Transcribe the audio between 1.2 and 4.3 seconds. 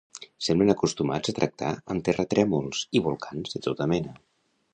a tractar amb terratrèmols i volcans de tota mena.